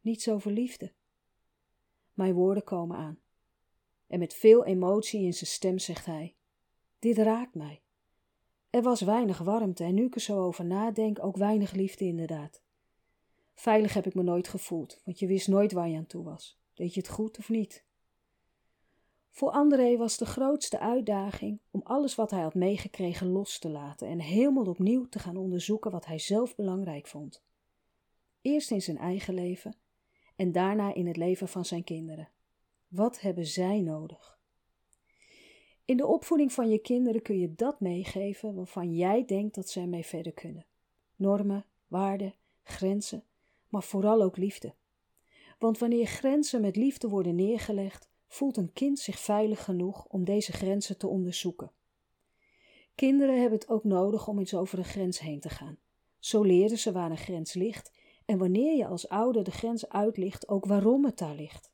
niets 0.01 0.29
over 0.29 0.51
liefde. 0.51 0.93
Mijn 2.13 2.35
woorden 2.35 2.65
komen 2.65 2.97
aan. 2.97 3.19
En 4.07 4.19
met 4.19 4.35
veel 4.35 4.65
emotie 4.65 5.21
in 5.21 5.35
zijn 5.35 5.51
stem 5.51 5.79
zegt 5.79 6.07
hij: 6.07 6.35
Dit 6.99 7.19
raakt 7.19 7.55
mij. 7.55 7.83
Er 8.71 8.83
was 8.83 9.01
weinig 9.01 9.39
warmte 9.39 9.85
en 9.85 9.95
nu 9.95 10.05
ik 10.05 10.15
er 10.15 10.21
zo 10.21 10.39
over 10.39 10.65
nadenk, 10.65 11.25
ook 11.25 11.37
weinig 11.37 11.73
liefde 11.73 12.05
inderdaad. 12.05 12.63
Veilig 13.55 13.95
heb 13.95 14.07
ik 14.07 14.15
me 14.15 14.23
nooit 14.23 14.49
gevoeld, 14.49 15.01
want 15.05 15.19
je 15.19 15.27
wist 15.27 15.49
nooit 15.49 15.73
waar 15.73 15.89
je 15.89 15.97
aan 15.97 16.07
toe 16.07 16.25
was. 16.25 16.59
Deed 16.75 16.95
je 16.95 17.01
het 17.01 17.09
goed 17.09 17.39
of 17.39 17.49
niet? 17.49 17.85
Voor 19.31 19.51
André 19.51 19.97
was 19.97 20.17
de 20.17 20.27
grootste 20.27 20.79
uitdaging 20.79 21.61
om 21.71 21.81
alles 21.85 22.15
wat 22.15 22.31
hij 22.31 22.43
had 22.43 22.55
meegekregen 22.55 23.27
los 23.27 23.59
te 23.59 23.69
laten 23.69 24.09
en 24.09 24.21
helemaal 24.21 24.67
opnieuw 24.67 25.09
te 25.09 25.19
gaan 25.19 25.37
onderzoeken 25.37 25.91
wat 25.91 26.07
hij 26.07 26.19
zelf 26.19 26.55
belangrijk 26.55 27.07
vond. 27.07 27.43
Eerst 28.41 28.71
in 28.71 28.83
zijn 28.83 28.99
eigen 28.99 29.35
leven 29.35 29.77
en 30.37 30.53
daarna 30.53 30.95
in 30.95 31.07
het 31.07 31.17
leven 31.17 31.49
van 31.49 31.65
zijn 31.65 31.85
kinderen. 31.85 32.29
Wat 32.89 33.21
hebben 33.21 33.47
zij 33.47 33.81
nodig? 33.81 34.39
In 35.85 35.97
de 35.97 36.07
opvoeding 36.07 36.53
van 36.53 36.69
je 36.69 36.79
kinderen 36.79 37.23
kun 37.23 37.39
je 37.39 37.55
dat 37.55 37.81
meegeven 37.81 38.55
waarvan 38.55 38.95
jij 38.95 39.25
denkt 39.25 39.55
dat 39.55 39.69
ze 39.69 39.81
ermee 39.81 40.05
verder 40.05 40.33
kunnen. 40.33 40.67
Normen, 41.17 41.65
waarden, 41.87 42.35
grenzen, 42.63 43.25
maar 43.75 43.83
vooral 43.83 44.23
ook 44.23 44.37
liefde. 44.37 44.75
Want 45.59 45.79
wanneer 45.79 46.07
grenzen 46.07 46.61
met 46.61 46.77
liefde 46.77 47.09
worden 47.09 47.35
neergelegd, 47.35 48.09
voelt 48.27 48.57
een 48.57 48.73
kind 48.73 48.99
zich 48.99 49.19
veilig 49.19 49.65
genoeg 49.65 50.07
om 50.07 50.25
deze 50.25 50.53
grenzen 50.53 50.99
te 50.99 51.07
onderzoeken. 51.07 51.71
Kinderen 52.95 53.41
hebben 53.41 53.59
het 53.59 53.69
ook 53.69 53.85
nodig 53.85 54.29
om 54.29 54.39
eens 54.39 54.55
over 54.55 54.77
de 54.77 54.85
grens 54.85 55.19
heen 55.19 55.41
te 55.41 55.49
gaan. 55.49 55.79
Zo 56.19 56.43
leren 56.43 56.79
ze 56.79 56.93
waar 56.93 57.11
een 57.11 57.17
grens 57.17 57.55
ligt 57.55 57.93
en 58.25 58.39
wanneer 58.39 58.77
je 58.77 58.87
als 58.87 59.09
ouder 59.09 59.45
de 59.45 59.51
grens 59.51 59.89
uitlicht, 59.89 60.49
ook 60.49 60.67
waarom 60.67 61.05
het 61.05 61.19
daar 61.19 61.35
ligt. 61.35 61.71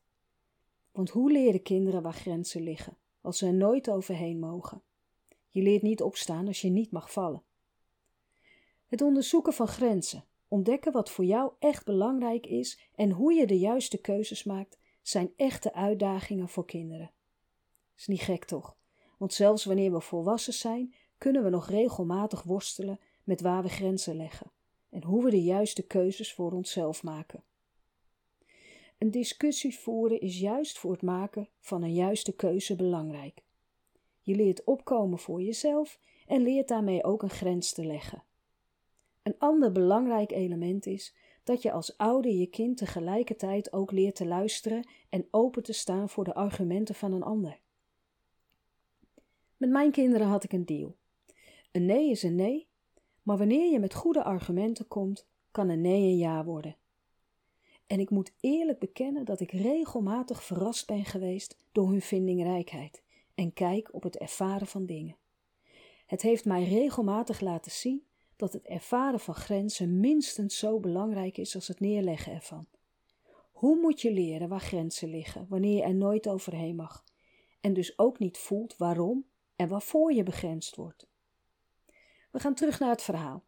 Want 0.92 1.10
hoe 1.10 1.32
leren 1.32 1.62
kinderen 1.62 2.02
waar 2.02 2.14
grenzen 2.14 2.62
liggen, 2.62 2.96
als 3.20 3.38
ze 3.38 3.46
er 3.46 3.54
nooit 3.54 3.90
overheen 3.90 4.38
mogen? 4.38 4.82
Je 5.48 5.62
leert 5.62 5.82
niet 5.82 6.02
opstaan 6.02 6.46
als 6.46 6.60
je 6.60 6.70
niet 6.70 6.90
mag 6.90 7.12
vallen. 7.12 7.42
Het 8.86 9.02
onderzoeken 9.02 9.52
van 9.52 9.68
grenzen, 9.68 10.24
ontdekken 10.50 10.92
wat 10.92 11.10
voor 11.10 11.24
jou 11.24 11.52
echt 11.58 11.84
belangrijk 11.84 12.46
is 12.46 12.80
en 12.94 13.10
hoe 13.10 13.32
je 13.32 13.46
de 13.46 13.58
juiste 13.58 14.00
keuzes 14.00 14.44
maakt, 14.44 14.78
zijn 15.02 15.32
echte 15.36 15.72
uitdagingen 15.74 16.48
voor 16.48 16.64
kinderen. 16.64 17.10
Is 17.96 18.06
niet 18.06 18.20
gek 18.20 18.44
toch? 18.44 18.76
Want 19.18 19.32
zelfs 19.32 19.64
wanneer 19.64 19.92
we 19.92 20.00
volwassen 20.00 20.52
zijn, 20.52 20.94
kunnen 21.18 21.44
we 21.44 21.50
nog 21.50 21.68
regelmatig 21.68 22.42
worstelen 22.42 23.00
met 23.24 23.40
waar 23.40 23.62
we 23.62 23.68
grenzen 23.68 24.16
leggen 24.16 24.50
en 24.90 25.04
hoe 25.04 25.24
we 25.24 25.30
de 25.30 25.42
juiste 25.42 25.82
keuzes 25.82 26.34
voor 26.34 26.52
onszelf 26.52 27.02
maken. 27.02 27.44
Een 28.98 29.10
discussie 29.10 29.78
voeren 29.78 30.20
is 30.20 30.38
juist 30.38 30.78
voor 30.78 30.92
het 30.92 31.02
maken 31.02 31.48
van 31.60 31.82
een 31.82 31.94
juiste 31.94 32.32
keuze 32.32 32.76
belangrijk. 32.76 33.42
Je 34.22 34.34
leert 34.34 34.64
opkomen 34.64 35.18
voor 35.18 35.42
jezelf 35.42 35.98
en 36.26 36.42
leert 36.42 36.68
daarmee 36.68 37.04
ook 37.04 37.22
een 37.22 37.30
grens 37.30 37.72
te 37.72 37.84
leggen. 37.84 38.24
Een 39.30 39.38
ander 39.38 39.72
belangrijk 39.72 40.30
element 40.30 40.86
is 40.86 41.14
dat 41.44 41.62
je 41.62 41.72
als 41.72 41.96
ouder 41.96 42.32
je 42.32 42.46
kind 42.46 42.76
tegelijkertijd 42.76 43.72
ook 43.72 43.90
leert 43.90 44.14
te 44.14 44.26
luisteren 44.26 44.88
en 45.08 45.26
open 45.30 45.62
te 45.62 45.72
staan 45.72 46.08
voor 46.08 46.24
de 46.24 46.34
argumenten 46.34 46.94
van 46.94 47.12
een 47.12 47.22
ander. 47.22 47.60
Met 49.56 49.70
mijn 49.70 49.90
kinderen 49.90 50.26
had 50.26 50.44
ik 50.44 50.52
een 50.52 50.64
deal. 50.64 50.96
Een 51.72 51.86
nee 51.86 52.10
is 52.10 52.22
een 52.22 52.34
nee, 52.34 52.68
maar 53.22 53.38
wanneer 53.38 53.72
je 53.72 53.78
met 53.78 53.94
goede 53.94 54.24
argumenten 54.24 54.88
komt, 54.88 55.26
kan 55.50 55.68
een 55.68 55.80
nee 55.80 56.02
een 56.02 56.16
ja 56.16 56.44
worden. 56.44 56.76
En 57.86 58.00
ik 58.00 58.10
moet 58.10 58.32
eerlijk 58.40 58.78
bekennen 58.78 59.24
dat 59.24 59.40
ik 59.40 59.50
regelmatig 59.50 60.44
verrast 60.44 60.86
ben 60.86 61.04
geweest 61.04 61.56
door 61.72 61.88
hun 61.88 62.02
vindingrijkheid 62.02 63.02
en 63.34 63.52
kijk 63.52 63.94
op 63.94 64.02
het 64.02 64.18
ervaren 64.18 64.66
van 64.66 64.86
dingen. 64.86 65.16
Het 66.06 66.22
heeft 66.22 66.44
mij 66.44 66.64
regelmatig 66.64 67.40
laten 67.40 67.72
zien 67.72 68.08
dat 68.40 68.52
het 68.52 68.66
ervaren 68.66 69.20
van 69.20 69.34
grenzen 69.34 70.00
minstens 70.00 70.58
zo 70.58 70.80
belangrijk 70.80 71.38
is 71.38 71.54
als 71.54 71.68
het 71.68 71.80
neerleggen 71.80 72.32
ervan. 72.32 72.66
Hoe 73.52 73.80
moet 73.80 74.00
je 74.00 74.12
leren 74.12 74.48
waar 74.48 74.60
grenzen 74.60 75.08
liggen 75.08 75.46
wanneer 75.48 75.76
je 75.76 75.82
er 75.82 75.94
nooit 75.94 76.28
overheen 76.28 76.76
mag 76.76 77.04
en 77.60 77.72
dus 77.72 77.98
ook 77.98 78.18
niet 78.18 78.38
voelt 78.38 78.76
waarom 78.76 79.26
en 79.56 79.68
waarvoor 79.68 80.12
je 80.12 80.22
begrensd 80.22 80.76
wordt? 80.76 81.08
We 82.30 82.38
gaan 82.38 82.54
terug 82.54 82.78
naar 82.78 82.90
het 82.90 83.02
verhaal. 83.02 83.44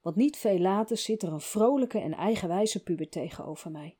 Want 0.00 0.16
niet 0.16 0.36
veel 0.36 0.58
later 0.58 0.96
zit 0.96 1.22
er 1.22 1.32
een 1.32 1.40
vrolijke 1.40 1.98
en 1.98 2.14
eigenwijze 2.14 2.82
puber 2.82 3.08
tegenover 3.08 3.70
mij. 3.70 3.96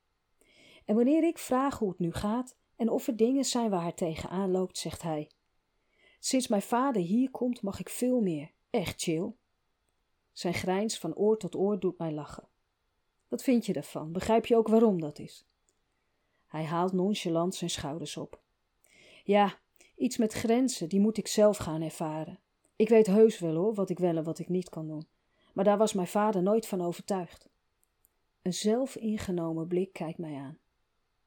En 0.85 0.95
wanneer 0.95 1.25
ik 1.25 1.39
vraag 1.39 1.79
hoe 1.79 1.89
het 1.89 1.99
nu 1.99 2.13
gaat 2.13 2.57
en 2.77 2.89
of 2.89 3.07
er 3.07 3.17
dingen 3.17 3.45
zijn 3.45 3.71
waar 3.71 3.83
hij 3.83 3.93
tegenaan 3.93 4.51
loopt, 4.51 4.79
zegt 4.79 5.03
hij: 5.03 5.31
Sinds 6.19 6.49
mijn 6.49 6.63
vader 6.63 7.03
hier 7.03 7.31
komt, 7.31 7.63
mag 7.63 7.81
ik 7.81 7.89
veel 7.89 8.21
meer. 8.21 8.51
Echt 8.71 9.03
chill. 9.03 9.33
Zijn 10.37 10.55
grijns 10.55 10.99
van 10.99 11.15
oor 11.15 11.39
tot 11.39 11.55
oor 11.55 11.81
doet 11.81 11.99
mij 11.99 12.13
lachen. 12.13 12.49
Wat 13.29 13.43
vind 13.43 13.67
je 13.67 13.73
daarvan? 13.73 14.13
Begrijp 14.13 14.47
je 14.47 14.57
ook 14.57 14.69
waarom 14.69 15.01
dat 15.01 15.19
is? 15.19 15.47
Hij 16.47 16.65
haalt 16.65 16.93
nonchalant 16.93 17.55
zijn 17.55 17.71
schouders 17.71 18.17
op. 18.17 18.41
Ja, 19.25 19.59
iets 19.95 20.17
met 20.17 20.33
grenzen, 20.33 20.89
die 20.89 21.01
moet 21.01 21.17
ik 21.17 21.27
zelf 21.27 21.57
gaan 21.57 21.83
ervaren. 21.83 22.39
Ik 22.77 22.89
weet 22.89 23.07
heus 23.07 23.39
wel 23.39 23.55
hoor, 23.55 23.75
wat 23.75 23.91
ik 23.91 23.99
wel 23.99 24.17
en 24.17 24.25
wat 24.25 24.39
ik 24.39 24.49
niet 24.49 24.69
kan 24.69 24.87
doen. 24.89 25.07
Maar 25.53 25.65
daar 25.65 25.79
was 25.79 25.93
mijn 25.93 26.07
vader 26.07 26.43
nooit 26.43 26.67
van 26.67 26.81
overtuigd. 26.81 27.49
Een 28.43 28.55
zelfingenomen 28.55 29.67
blik 29.67 29.93
kijkt 29.93 30.19
mij 30.19 30.35
aan. 30.35 30.59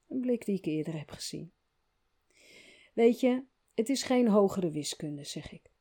Een 0.07 0.19
blik 0.21 0.45
die 0.45 0.57
ik 0.57 0.65
eerder 0.65 0.97
heb 0.97 1.11
gezien. 1.11 1.51
Weet 2.93 3.19
je, 3.19 3.43
het 3.75 3.89
is 3.89 4.03
geen 4.03 4.27
hogere 4.27 4.69
wiskunde, 4.69 5.23
zeg 5.23 5.51
ik. 5.51 5.71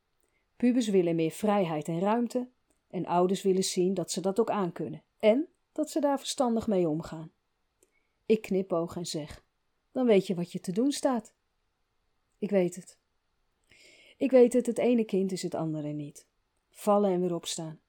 Pubers 0.55 0.87
willen 0.87 1.15
meer 1.15 1.31
vrijheid 1.31 1.87
en 1.87 1.99
ruimte, 1.99 2.49
en 2.89 3.05
ouders 3.05 3.41
willen 3.41 3.63
zien 3.63 3.93
dat 3.93 4.11
ze 4.11 4.21
dat 4.21 4.39
ook 4.39 4.49
aankunnen 4.49 5.03
en 5.19 5.47
dat 5.71 5.89
ze 5.89 5.99
daar 5.99 6.19
verstandig 6.19 6.67
mee 6.67 6.89
omgaan. 6.89 7.31
Ik 8.25 8.41
knipoog 8.41 8.95
en 8.95 9.05
zeg: 9.05 9.43
Dan 9.91 10.05
weet 10.05 10.27
je 10.27 10.35
wat 10.35 10.51
je 10.51 10.59
te 10.59 10.71
doen 10.71 10.91
staat. 10.91 11.33
Ik 12.37 12.49
weet 12.49 12.75
het. 12.75 12.97
Ik 14.17 14.31
weet 14.31 14.53
het, 14.53 14.65
het 14.65 14.77
ene 14.77 15.03
kind 15.03 15.31
is 15.31 15.41
het 15.41 15.55
andere 15.55 15.87
niet. 15.87 16.27
Vallen 16.69 17.11
en 17.11 17.21
weer 17.21 17.35
opstaan. 17.35 17.79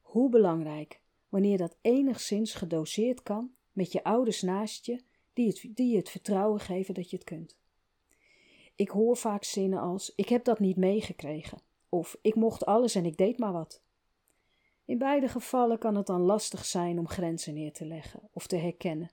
Hoe 0.00 0.28
belangrijk, 0.28 1.00
wanneer 1.28 1.58
dat 1.58 1.76
enigszins 1.80 2.54
gedoseerd 2.54 3.22
kan, 3.22 3.54
met 3.72 3.92
je 3.92 4.04
ouders 4.04 4.42
naast 4.42 4.86
je, 4.86 5.00
die, 5.32 5.46
het, 5.46 5.66
die 5.68 5.90
je 5.90 5.96
het 5.96 6.08
vertrouwen 6.10 6.60
geven 6.60 6.94
dat 6.94 7.10
je 7.10 7.16
het 7.16 7.24
kunt. 7.24 7.56
Ik 8.74 8.88
hoor 8.88 9.16
vaak 9.16 9.44
zinnen 9.44 9.80
als: 9.80 10.12
Ik 10.14 10.28
heb 10.28 10.44
dat 10.44 10.58
niet 10.58 10.76
meegekregen. 10.76 11.58
Of 11.88 12.16
ik 12.22 12.34
mocht 12.34 12.66
alles 12.66 12.94
en 12.94 13.04
ik 13.04 13.16
deed 13.16 13.38
maar 13.38 13.52
wat. 13.52 13.82
In 14.84 14.98
beide 14.98 15.28
gevallen 15.28 15.78
kan 15.78 15.94
het 15.94 16.06
dan 16.06 16.20
lastig 16.20 16.64
zijn 16.64 16.98
om 16.98 17.08
grenzen 17.08 17.54
neer 17.54 17.72
te 17.72 17.86
leggen 17.86 18.20
of 18.32 18.46
te 18.46 18.56
herkennen. 18.56 19.10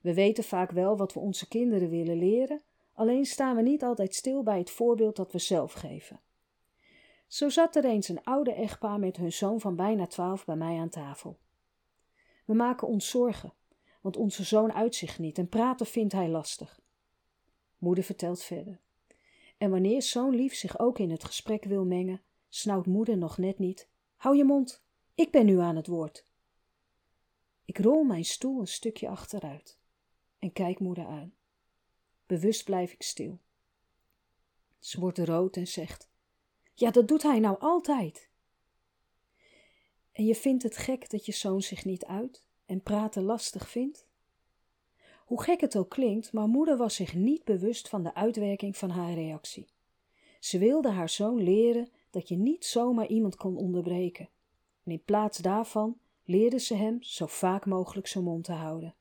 We 0.00 0.14
weten 0.14 0.44
vaak 0.44 0.70
wel 0.70 0.96
wat 0.96 1.12
we 1.12 1.20
onze 1.20 1.48
kinderen 1.48 1.88
willen 1.88 2.18
leren, 2.18 2.62
alleen 2.92 3.24
staan 3.24 3.56
we 3.56 3.62
niet 3.62 3.82
altijd 3.82 4.14
stil 4.14 4.42
bij 4.42 4.58
het 4.58 4.70
voorbeeld 4.70 5.16
dat 5.16 5.32
we 5.32 5.38
zelf 5.38 5.72
geven. 5.72 6.20
Zo 7.26 7.48
zat 7.48 7.76
er 7.76 7.84
eens 7.84 8.08
een 8.08 8.24
oude 8.24 8.52
echtpaar 8.52 8.98
met 8.98 9.16
hun 9.16 9.32
zoon 9.32 9.60
van 9.60 9.76
bijna 9.76 10.06
twaalf 10.06 10.44
bij 10.44 10.56
mij 10.56 10.78
aan 10.78 10.88
tafel. 10.88 11.38
We 12.44 12.54
maken 12.54 12.88
ons 12.88 13.08
zorgen, 13.08 13.52
want 14.00 14.16
onze 14.16 14.44
zoon 14.44 14.72
uit 14.72 14.94
zich 14.94 15.18
niet 15.18 15.38
en 15.38 15.48
praten 15.48 15.86
vindt 15.86 16.12
hij 16.12 16.28
lastig. 16.28 16.80
Moeder 17.78 18.04
vertelt 18.04 18.42
verder. 18.42 18.80
En 19.58 19.70
wanneer 19.70 20.02
zoon 20.02 20.34
lief 20.34 20.54
zich 20.54 20.78
ook 20.78 20.98
in 20.98 21.10
het 21.10 21.24
gesprek 21.24 21.64
wil 21.64 21.84
mengen, 21.84 22.20
snauwt 22.48 22.86
moeder 22.86 23.16
nog 23.16 23.38
net 23.38 23.58
niet: 23.58 23.88
Hou 24.18 24.36
je 24.36 24.44
mond, 24.44 24.82
ik 25.14 25.30
ben 25.30 25.46
nu 25.46 25.58
aan 25.58 25.76
het 25.76 25.86
woord. 25.86 26.24
Ik 27.64 27.78
rol 27.78 28.02
mijn 28.02 28.24
stoel 28.24 28.60
een 28.60 28.68
stukje 28.68 29.08
achteruit 29.08 29.78
en 30.38 30.52
kijk 30.52 30.78
moeder 30.78 31.06
aan. 31.06 31.34
Bewust 32.26 32.64
blijf 32.64 32.92
ik 32.92 33.02
stil. 33.02 33.38
Ze 34.78 35.00
wordt 35.00 35.18
rood 35.18 35.56
en 35.56 35.66
zegt: 35.66 36.08
Ja, 36.74 36.90
dat 36.90 37.08
doet 37.08 37.22
hij 37.22 37.38
nou 37.38 37.58
altijd. 37.58 38.28
En 40.12 40.24
je 40.24 40.34
vindt 40.34 40.62
het 40.62 40.76
gek 40.76 41.10
dat 41.10 41.26
je 41.26 41.32
zoon 41.32 41.62
zich 41.62 41.84
niet 41.84 42.04
uit 42.04 42.44
en 42.66 42.82
praten 42.82 43.22
lastig 43.22 43.70
vindt? 43.70 44.06
Hoe 45.24 45.42
gek 45.42 45.60
het 45.60 45.76
ook 45.76 45.90
klinkt, 45.90 46.32
maar 46.32 46.48
moeder 46.48 46.76
was 46.76 46.94
zich 46.94 47.14
niet 47.14 47.44
bewust 47.44 47.88
van 47.88 48.02
de 48.02 48.14
uitwerking 48.14 48.76
van 48.76 48.90
haar 48.90 49.14
reactie. 49.14 49.68
Ze 50.40 50.58
wilde 50.58 50.90
haar 50.90 51.08
zoon 51.08 51.42
leren 51.42 51.88
dat 52.10 52.28
je 52.28 52.36
niet 52.36 52.64
zomaar 52.64 53.06
iemand 53.06 53.36
kon 53.36 53.56
onderbreken. 53.56 54.28
En 54.84 54.92
in 54.92 55.04
plaats 55.04 55.38
daarvan 55.38 55.98
leerde 56.24 56.58
ze 56.58 56.74
hem 56.74 57.02
zo 57.02 57.26
vaak 57.26 57.66
mogelijk 57.66 58.06
zijn 58.06 58.24
mond 58.24 58.44
te 58.44 58.52
houden. 58.52 58.94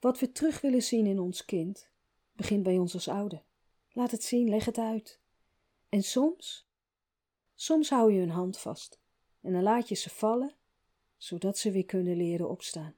Wat 0.00 0.18
we 0.18 0.32
terug 0.32 0.60
willen 0.60 0.82
zien 0.82 1.06
in 1.06 1.18
ons 1.18 1.44
kind, 1.44 1.90
begint 2.32 2.62
bij 2.62 2.78
ons 2.78 2.94
als 2.94 3.08
ouder. 3.08 3.42
Laat 3.92 4.10
het 4.10 4.22
zien, 4.22 4.48
leg 4.48 4.64
het 4.64 4.78
uit. 4.78 5.20
En 5.88 6.02
soms, 6.02 6.68
soms 7.54 7.90
hou 7.90 8.12
je 8.12 8.18
hun 8.18 8.30
hand 8.30 8.58
vast 8.58 9.00
en 9.40 9.52
dan 9.52 9.62
laat 9.62 9.88
je 9.88 9.94
ze 9.94 10.10
vallen, 10.10 10.54
zodat 11.16 11.58
ze 11.58 11.70
weer 11.70 11.84
kunnen 11.84 12.16
leren 12.16 12.48
opstaan. 12.48 12.94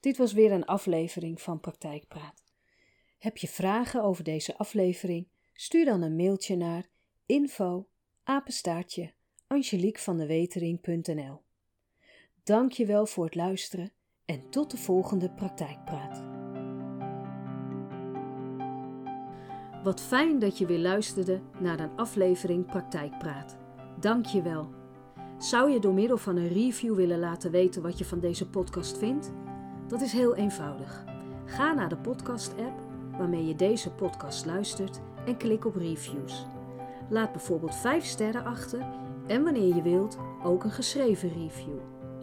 Dit 0.00 0.16
was 0.16 0.32
weer 0.32 0.52
een 0.52 0.64
aflevering 0.64 1.40
van 1.40 1.60
Praktijkpraat. 1.60 2.42
Heb 3.18 3.36
je 3.36 3.48
vragen 3.48 4.02
over 4.02 4.24
deze 4.24 4.56
aflevering? 4.56 5.26
Stuur 5.56 5.84
dan 5.84 6.02
een 6.02 6.16
mailtje 6.16 6.56
naar 6.56 6.88
info 7.26 7.88
apenstaartje 8.22 9.12
je 12.72 12.86
wel 12.86 13.06
voor 13.06 13.24
het 13.24 13.34
luisteren 13.34 13.92
en 14.24 14.50
tot 14.50 14.70
de 14.70 14.76
volgende 14.76 15.30
praktijkpraat. 15.30 16.22
Wat 19.82 20.00
fijn 20.00 20.38
dat 20.38 20.58
je 20.58 20.66
weer 20.66 20.78
luisterde 20.78 21.40
naar 21.60 21.80
een 21.80 21.96
aflevering 21.96 22.66
Praktijkpraat. 22.66 23.56
Dank 24.00 24.26
je 24.26 24.42
wel. 24.42 24.70
Zou 25.38 25.70
je 25.70 25.80
door 25.80 25.94
middel 25.94 26.18
van 26.18 26.36
een 26.36 26.48
review 26.48 26.94
willen 26.94 27.18
laten 27.18 27.50
weten 27.50 27.82
wat 27.82 27.98
je 27.98 28.04
van 28.04 28.20
deze 28.20 28.50
podcast 28.50 28.98
vindt? 28.98 29.32
Dat 29.88 30.00
is 30.00 30.12
heel 30.12 30.34
eenvoudig. 30.34 31.04
Ga 31.44 31.72
naar 31.72 31.88
de 31.88 31.98
podcast-app 31.98 32.80
waarmee 33.10 33.46
je 33.46 33.56
deze 33.56 33.90
podcast 33.90 34.46
luistert 34.46 35.00
en 35.26 35.36
klik 35.36 35.64
op 35.64 35.76
reviews. 35.76 36.46
Laat 37.08 37.32
bijvoorbeeld 37.32 37.74
5 37.74 38.04
sterren 38.04 38.44
achter 38.44 38.86
en 39.26 39.42
wanneer 39.42 39.74
je 39.74 39.82
wilt 39.82 40.18
ook 40.42 40.64
een 40.64 40.70
geschreven 40.70 41.28
review. 41.28 41.78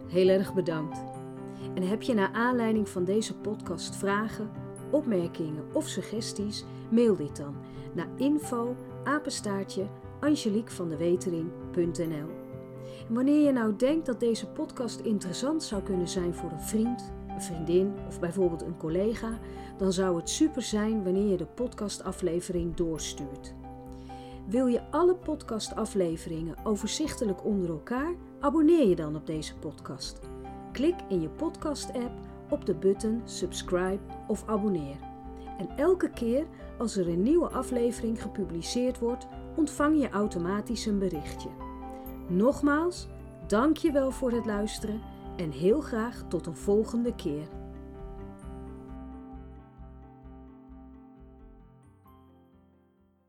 Heel 0.08 0.28
erg 0.28 0.54
bedankt. 0.54 1.04
En 1.74 1.82
heb 1.82 2.02
je 2.02 2.14
naar 2.14 2.32
aanleiding 2.32 2.88
van 2.88 3.04
deze 3.04 3.36
podcast 3.36 3.96
vragen, 3.96 4.50
opmerkingen 4.90 5.64
of 5.72 5.88
suggesties, 5.88 6.64
mail 6.90 7.16
dit 7.16 7.36
dan 7.36 7.54
naar 7.92 8.08
info 8.16 8.76
apenstaartje 9.04 9.86
wanneer 13.08 13.46
je 13.46 13.52
nou 13.52 13.76
denkt 13.76 14.06
dat 14.06 14.20
deze 14.20 14.46
podcast 14.46 15.00
interessant 15.00 15.62
zou 15.62 15.82
kunnen 15.82 16.08
zijn 16.08 16.34
voor 16.34 16.50
een 16.50 16.60
vriend, 16.60 17.12
een 17.34 17.42
vriendin 17.42 17.94
of 18.08 18.20
bijvoorbeeld 18.20 18.62
een 18.62 18.76
collega, 18.76 19.38
dan 19.76 19.92
zou 19.92 20.16
het 20.16 20.30
super 20.30 20.62
zijn 20.62 21.04
wanneer 21.04 21.30
je 21.30 21.36
de 21.36 21.46
podcastaflevering 21.46 22.74
doorstuurt. 22.74 23.54
Wil 24.46 24.66
je 24.66 24.90
alle 24.90 25.14
podcastafleveringen 25.14 26.56
overzichtelijk 26.64 27.44
onder 27.44 27.70
elkaar? 27.70 28.14
Abonneer 28.40 28.88
je 28.88 28.96
dan 28.96 29.16
op 29.16 29.26
deze 29.26 29.56
podcast. 29.56 30.20
Klik 30.72 30.94
in 31.08 31.20
je 31.20 31.28
podcast-app 31.28 32.12
op 32.50 32.66
de 32.66 32.74
button 32.74 33.22
subscribe 33.24 34.00
of 34.26 34.42
abonneer. 34.46 34.96
En 35.58 35.68
elke 35.76 36.10
keer 36.10 36.46
als 36.78 36.96
er 36.96 37.08
een 37.08 37.22
nieuwe 37.22 37.48
aflevering 37.48 38.22
gepubliceerd 38.22 38.98
wordt, 38.98 39.26
ontvang 39.56 40.00
je 40.00 40.10
automatisch 40.10 40.86
een 40.86 40.98
berichtje. 40.98 41.48
Nogmaals, 42.28 43.08
dank 43.46 43.76
je 43.76 43.92
wel 43.92 44.10
voor 44.10 44.30
het 44.32 44.46
luisteren 44.46 45.00
en 45.36 45.50
heel 45.50 45.80
graag 45.80 46.24
tot 46.28 46.46
een 46.46 46.56
volgende 46.56 47.14
keer. 47.14 47.61